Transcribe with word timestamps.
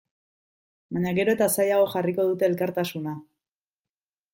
Baina 0.97 1.11
gero 1.19 1.37
eta 1.37 1.49
zailago 1.57 1.87
jarriko 1.95 2.29
dute 2.31 2.51
elkartasuna. 2.51 3.19